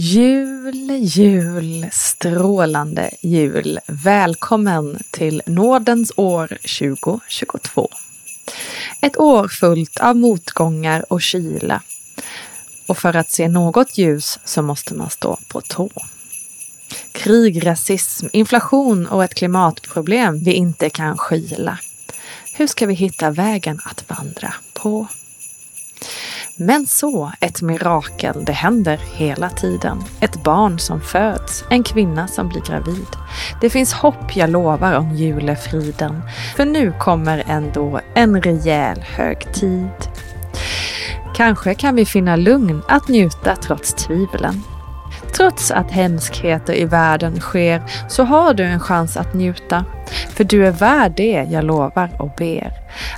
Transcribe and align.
Jul, 0.00 0.90
jul, 1.00 1.86
strålande 1.92 3.10
jul. 3.20 3.78
Välkommen 3.86 4.98
till 5.10 5.42
nådens 5.46 6.12
år 6.16 6.46
2022. 6.46 7.88
Ett 9.00 9.18
år 9.18 9.48
fullt 9.48 10.00
av 10.00 10.16
motgångar 10.16 11.12
och 11.12 11.22
kyla. 11.22 11.82
Och 12.86 12.98
för 12.98 13.16
att 13.16 13.30
se 13.30 13.48
något 13.48 13.98
ljus 13.98 14.38
så 14.44 14.62
måste 14.62 14.94
man 14.94 15.10
stå 15.10 15.38
på 15.48 15.60
tå. 15.60 15.90
Krig, 17.12 17.66
rasism, 17.66 18.26
inflation 18.32 19.06
och 19.06 19.24
ett 19.24 19.34
klimatproblem 19.34 20.38
vi 20.38 20.52
inte 20.52 20.90
kan 20.90 21.18
skyla. 21.18 21.78
Hur 22.54 22.66
ska 22.66 22.86
vi 22.86 22.94
hitta 22.94 23.30
vägen 23.30 23.80
att 23.84 24.04
vandra 24.10 24.54
på? 24.72 25.08
Men 26.60 26.86
så, 26.86 27.32
ett 27.40 27.62
mirakel, 27.62 28.44
det 28.44 28.52
händer 28.52 29.00
hela 29.14 29.50
tiden. 29.50 30.04
Ett 30.20 30.42
barn 30.42 30.78
som 30.78 31.00
föds, 31.00 31.64
en 31.70 31.82
kvinna 31.82 32.28
som 32.28 32.48
blir 32.48 32.60
gravid. 32.60 33.06
Det 33.60 33.70
finns 33.70 33.92
hopp, 33.92 34.36
jag 34.36 34.50
lovar, 34.50 34.92
om 34.92 35.10
julefriden. 35.10 36.22
För 36.56 36.64
nu 36.64 36.92
kommer 36.98 37.44
ändå 37.46 38.00
en 38.14 38.42
rejäl 38.42 39.00
högtid. 39.00 39.90
Kanske 41.36 41.74
kan 41.74 41.96
vi 41.96 42.06
finna 42.06 42.36
lugn 42.36 42.82
att 42.88 43.08
njuta 43.08 43.56
trots 43.56 43.94
tvivlen. 43.94 44.62
Trots 45.36 45.70
att 45.70 45.90
hemskheter 45.90 46.74
i 46.74 46.84
världen 46.84 47.40
sker 47.40 47.82
så 48.08 48.24
har 48.24 48.54
du 48.54 48.64
en 48.64 48.80
chans 48.80 49.16
att 49.16 49.34
njuta. 49.34 49.84
För 50.30 50.44
du 50.44 50.66
är 50.66 50.72
värd 50.72 51.12
det, 51.16 51.46
jag 51.50 51.64
lovar 51.64 52.10
och 52.18 52.30
ber. 52.38 52.72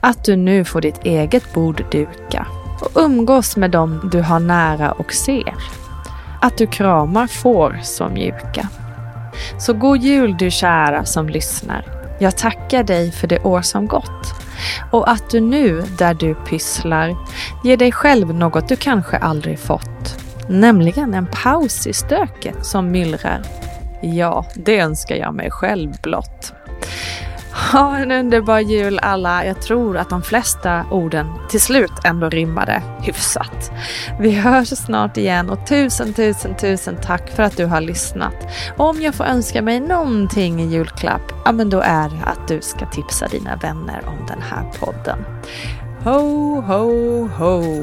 Att 0.00 0.24
du 0.24 0.36
nu 0.36 0.64
får 0.64 0.80
ditt 0.80 1.04
eget 1.04 1.52
bord 1.54 1.84
duka 1.90 2.46
och 2.86 3.02
umgås 3.02 3.56
med 3.56 3.70
dem 3.70 4.10
du 4.12 4.22
har 4.22 4.40
nära 4.40 4.92
och 4.92 5.12
ser. 5.12 5.54
Att 6.40 6.58
du 6.58 6.66
kramar 6.66 7.26
får 7.26 7.80
så 7.82 8.08
mjuka. 8.08 8.68
Så 9.58 9.72
god 9.72 9.98
jul 9.98 10.36
du 10.38 10.50
kära 10.50 11.04
som 11.04 11.28
lyssnar. 11.28 11.84
Jag 12.20 12.36
tackar 12.36 12.82
dig 12.84 13.12
för 13.12 13.26
det 13.26 13.40
år 13.40 13.62
som 13.62 13.86
gått. 13.86 14.34
Och 14.90 15.10
att 15.10 15.30
du 15.30 15.40
nu, 15.40 15.82
där 15.98 16.14
du 16.14 16.34
pysslar, 16.34 17.16
ger 17.64 17.76
dig 17.76 17.92
själv 17.92 18.34
något 18.34 18.68
du 18.68 18.76
kanske 18.76 19.16
aldrig 19.16 19.58
fått. 19.58 20.22
Nämligen 20.48 21.14
en 21.14 21.26
paus 21.26 21.86
i 21.86 21.92
stöket 21.92 22.66
som 22.66 22.90
myllrar. 22.90 23.42
Ja, 24.02 24.46
det 24.54 24.78
önskar 24.78 25.16
jag 25.16 25.34
mig 25.34 25.50
själv 25.50 25.92
blott. 26.02 26.55
Ha 27.72 27.98
en 27.98 28.12
underbar 28.12 28.58
jul 28.58 28.98
alla. 29.02 29.46
Jag 29.46 29.62
tror 29.62 29.96
att 29.96 30.10
de 30.10 30.22
flesta 30.22 30.84
orden 30.90 31.26
till 31.50 31.60
slut 31.60 31.92
ändå 32.04 32.28
rimmade 32.28 32.82
hyfsat. 33.02 33.70
Vi 34.20 34.32
hörs 34.32 34.68
snart 34.68 35.16
igen 35.16 35.50
och 35.50 35.66
tusen, 35.66 36.14
tusen, 36.14 36.56
tusen 36.56 36.96
tack 37.02 37.30
för 37.30 37.42
att 37.42 37.56
du 37.56 37.64
har 37.64 37.80
lyssnat. 37.80 38.34
Och 38.76 38.88
om 38.88 39.00
jag 39.00 39.14
får 39.14 39.24
önska 39.24 39.62
mig 39.62 39.80
någonting 39.80 40.60
i 40.60 40.66
julklapp, 40.66 41.32
ja 41.44 41.52
men 41.52 41.70
då 41.70 41.80
är 41.80 42.08
det 42.08 42.24
att 42.24 42.48
du 42.48 42.60
ska 42.60 42.86
tipsa 42.86 43.26
dina 43.28 43.56
vänner 43.56 44.04
om 44.06 44.26
den 44.28 44.42
här 44.42 44.70
podden. 44.80 45.18
Ho, 46.04 46.60
ho, 46.60 47.28
ho! 47.28 47.82